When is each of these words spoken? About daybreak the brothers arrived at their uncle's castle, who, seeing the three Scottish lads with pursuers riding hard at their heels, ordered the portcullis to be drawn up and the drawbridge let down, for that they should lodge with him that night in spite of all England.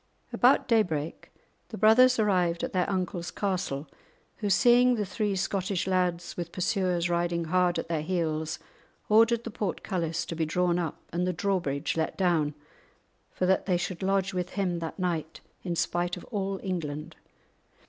About 0.33 0.67
daybreak 0.67 1.31
the 1.69 1.77
brothers 1.77 2.17
arrived 2.17 2.63
at 2.63 2.73
their 2.73 2.89
uncle's 2.89 3.29
castle, 3.29 3.87
who, 4.37 4.49
seeing 4.49 4.95
the 4.95 5.05
three 5.05 5.35
Scottish 5.35 5.85
lads 5.85 6.35
with 6.35 6.51
pursuers 6.51 7.07
riding 7.07 7.43
hard 7.45 7.77
at 7.77 7.87
their 7.87 8.01
heels, 8.01 8.57
ordered 9.09 9.43
the 9.43 9.51
portcullis 9.51 10.25
to 10.25 10.35
be 10.35 10.43
drawn 10.43 10.79
up 10.79 10.97
and 11.13 11.27
the 11.27 11.33
drawbridge 11.33 11.95
let 11.95 12.17
down, 12.17 12.55
for 13.29 13.45
that 13.45 13.67
they 13.67 13.77
should 13.77 14.01
lodge 14.01 14.33
with 14.33 14.49
him 14.53 14.79
that 14.79 14.97
night 14.97 15.39
in 15.63 15.75
spite 15.75 16.17
of 16.17 16.25
all 16.31 16.59
England. 16.63 17.15